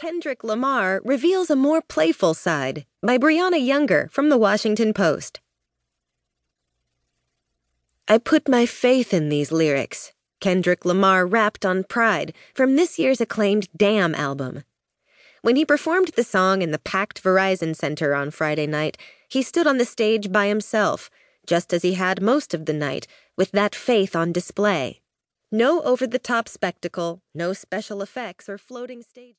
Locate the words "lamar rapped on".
10.86-11.84